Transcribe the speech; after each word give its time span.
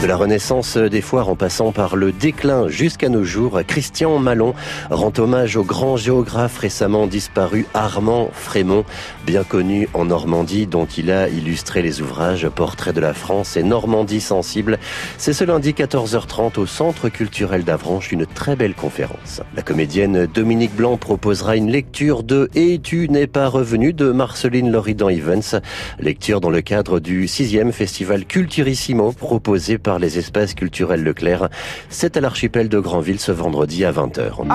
De 0.00 0.06
la 0.06 0.14
renaissance 0.14 0.76
des 0.76 1.00
foires 1.00 1.28
en 1.28 1.34
passant 1.34 1.72
par 1.72 1.96
le 1.96 2.12
déclin 2.12 2.68
jusqu'à 2.68 3.08
nos 3.08 3.24
jours, 3.24 3.60
Christian 3.66 4.20
Malon 4.20 4.54
rend 4.90 5.12
hommage 5.18 5.56
au 5.56 5.64
grand 5.64 5.96
géographe 5.96 6.56
récemment 6.58 7.08
disparu 7.08 7.66
Armand 7.74 8.30
Frémont, 8.32 8.84
bien 9.26 9.42
connu 9.42 9.88
en 9.94 10.04
Normandie, 10.04 10.68
dont 10.68 10.86
il 10.86 11.10
a 11.10 11.28
illustré 11.28 11.82
les 11.82 12.00
ouvrages 12.00 12.48
Portrait 12.48 12.92
de 12.92 13.00
la 13.00 13.12
France 13.12 13.56
et 13.56 13.64
Normandie 13.64 14.20
sensible. 14.20 14.78
C'est 15.16 15.32
ce 15.32 15.42
lundi 15.42 15.72
14h30 15.72 16.60
au 16.60 16.66
Centre 16.66 17.08
culturel 17.08 17.64
d'Avranches, 17.64 18.12
une 18.12 18.24
très 18.24 18.54
belle 18.54 18.74
conférence. 18.74 19.40
La 19.56 19.62
comédienne 19.62 20.26
Dominique 20.26 20.76
Blanc 20.76 20.96
proposera 20.96 21.56
une 21.56 21.72
lecture 21.72 22.22
de 22.22 22.48
Et 22.54 22.78
tu 22.78 23.08
n'es 23.08 23.26
pas 23.26 23.48
revenu 23.48 23.92
de 23.92 24.12
Marceline 24.12 24.70
Loridan 24.70 25.08
Evans, 25.08 25.60
lecture 25.98 26.40
dans 26.40 26.50
le 26.50 26.60
cadre 26.60 27.00
du 27.00 27.26
sixième 27.26 27.72
festival 27.72 28.26
Culturissimo 28.26 29.10
proposé 29.10 29.76
par 29.76 29.87
les 29.96 30.18
espaces 30.18 30.52
culturels 30.52 31.02
Leclerc. 31.02 31.48
C'est 31.88 32.18
à 32.18 32.20
l'archipel 32.20 32.68
de 32.68 32.78
Granville 32.78 33.18
ce 33.18 33.32
vendredi 33.32 33.86
à 33.86 33.92
20h. 33.92 34.46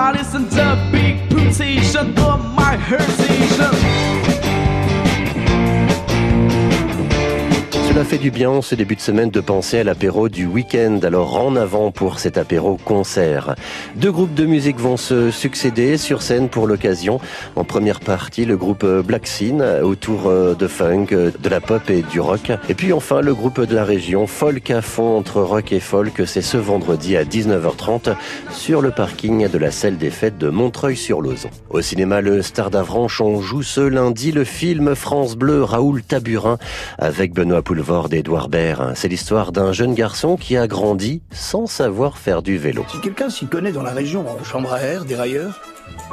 Cela 7.94 8.04
fait 8.04 8.18
du 8.18 8.32
bien 8.32 8.60
ce 8.60 8.74
début 8.74 8.96
de 8.96 9.00
semaine 9.00 9.30
de 9.30 9.40
penser 9.40 9.78
à 9.78 9.84
l'apéro 9.84 10.28
du 10.28 10.46
week-end. 10.46 10.98
Alors 11.04 11.36
en 11.36 11.54
avant 11.54 11.92
pour 11.92 12.18
cet 12.18 12.38
apéro 12.38 12.76
concert. 12.76 13.54
Deux 13.94 14.10
groupes 14.10 14.34
de 14.34 14.46
musique 14.46 14.80
vont 14.80 14.96
se 14.96 15.30
succéder 15.30 15.96
sur 15.96 16.20
scène 16.20 16.48
pour 16.48 16.66
l'occasion. 16.66 17.20
En 17.54 17.62
première 17.62 18.00
partie, 18.00 18.46
le 18.46 18.56
groupe 18.56 18.84
Black 18.84 19.28
Scene 19.28 19.62
autour 19.84 20.26
euh, 20.26 20.56
de 20.56 20.66
funk, 20.66 21.06
de 21.12 21.48
la 21.48 21.60
pop 21.60 21.88
et 21.88 22.02
du 22.02 22.18
rock. 22.18 22.50
Et 22.68 22.74
puis 22.74 22.92
enfin, 22.92 23.20
le 23.20 23.32
groupe 23.32 23.60
de 23.60 23.76
la 23.76 23.84
région 23.84 24.26
Folk 24.26 24.72
à 24.72 24.82
fond 24.82 25.16
entre 25.16 25.40
rock 25.40 25.70
et 25.70 25.78
folk. 25.78 26.20
C'est 26.26 26.42
ce 26.42 26.56
vendredi 26.56 27.16
à 27.16 27.22
19h30 27.22 28.16
sur 28.50 28.82
le 28.82 28.90
parking 28.90 29.48
de 29.48 29.58
la 29.58 29.70
salle 29.70 29.98
des 29.98 30.10
fêtes 30.10 30.36
de 30.38 30.48
Montreuil-sur-Lozon. 30.48 31.50
Au 31.70 31.80
cinéma 31.80 32.20
Le 32.22 32.42
Star 32.42 32.70
d'Avranches, 32.72 33.20
on 33.20 33.40
joue 33.40 33.62
ce 33.62 33.82
lundi 33.82 34.32
le 34.32 34.42
film 34.42 34.96
France 34.96 35.36
Bleu 35.36 35.62
Raoul 35.62 36.02
Taburin 36.02 36.58
avec 36.98 37.32
Benoît 37.32 37.62
Poulvard 37.62 37.83
d'Edouard 37.84 38.48
Baird. 38.48 38.92
C'est 38.94 39.08
l'histoire 39.08 39.52
d'un 39.52 39.72
jeune 39.72 39.94
garçon 39.94 40.36
qui 40.36 40.56
a 40.56 40.66
grandi 40.66 41.22
sans 41.30 41.66
savoir 41.66 42.16
faire 42.16 42.42
du 42.42 42.56
vélo. 42.56 42.84
Si 42.90 42.98
quelqu'un 43.00 43.28
s'y 43.28 43.46
connaît 43.46 43.72
dans 43.72 43.82
la 43.82 43.92
région 43.92 44.24
en 44.26 44.42
chambre 44.42 44.72
à 44.72 44.80
air, 44.80 45.04
dérailleur, 45.04 45.60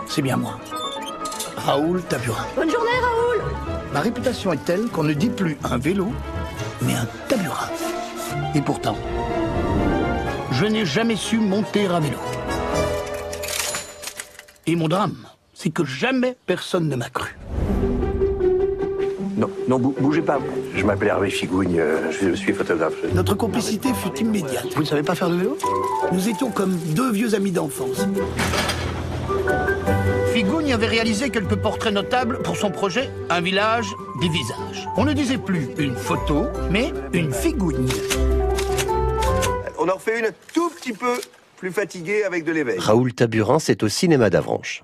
c'est 0.08 0.22
bien 0.22 0.36
moi. 0.36 0.60
Raoul 1.56 2.02
Taburin. 2.04 2.46
Bonne 2.56 2.70
journée 2.70 2.90
Raoul 3.02 3.42
Ma 3.94 4.02
réputation 4.02 4.52
est 4.52 4.66
telle 4.66 4.88
qu'on 4.88 5.04
ne 5.04 5.14
dit 5.14 5.30
plus 5.30 5.58
un 5.64 5.78
vélo, 5.78 6.10
mais 6.82 6.94
un 6.94 7.08
taburin. 7.30 7.70
Et 8.54 8.62
pourtant, 8.62 8.98
je 10.52 10.66
n'ai 10.66 10.86
jamais 10.86 11.16
su 11.16 11.38
monter 11.38 11.86
un 11.86 12.02
vélo. 12.02 12.18
Et 14.68 14.76
mon 14.76 14.90
drame, 14.90 15.26
c'est 15.54 15.70
que 15.70 15.86
jamais 15.86 16.36
personne 16.46 16.90
ne 16.90 16.96
m'a 16.98 17.10
cru. 17.10 17.38
Non, 19.72 19.80
bougez 19.80 20.22
pas. 20.22 20.38
Je 20.76 20.84
m'appelle 20.84 21.08
Hervé 21.08 21.30
Figougne, 21.30 21.80
euh, 21.80 22.12
je 22.12 22.34
suis 22.34 22.52
photographe. 22.52 22.94
Notre 23.14 23.36
complicité 23.36 23.88
fut 23.94 24.20
immédiate. 24.20 24.68
Vous 24.76 24.82
ne 24.82 24.86
savez 24.86 25.02
pas 25.02 25.16
faire 25.16 25.30
de 25.30 25.36
vélo? 25.38 25.58
Nous 26.12 26.28
étions 26.28 26.52
comme 26.52 26.76
deux 26.94 27.10
vieux 27.14 27.36
amis 27.36 27.52
d'enfance. 27.52 28.06
Figougne 30.34 30.74
avait 30.74 30.88
réalisé 30.88 31.30
quelques 31.30 31.56
portraits 31.56 31.94
notables 31.94 32.40
pour 32.40 32.58
son 32.58 32.70
projet 32.70 33.10
Un 33.30 33.40
village, 33.40 33.88
des 34.20 34.28
visages. 34.28 34.90
On 34.98 35.06
ne 35.06 35.14
disait 35.14 35.38
plus 35.38 35.70
une 35.78 35.96
photo, 35.96 36.48
mais 36.70 36.92
une 37.14 37.32
figougne. 37.32 37.88
On 39.80 39.88
en 39.88 39.94
refait 39.94 40.20
une 40.20 40.32
tout 40.54 40.70
petit 40.72 40.92
peu 40.92 41.14
plus 41.56 41.72
fatiguée 41.72 42.26
avec 42.26 42.44
de 42.44 42.52
l'éveil. 42.52 42.78
Raoul 42.78 43.14
Taburin, 43.14 43.60
c'est 43.60 43.84
au 43.84 43.88
cinéma 43.88 44.30
d'Avranches. 44.30 44.84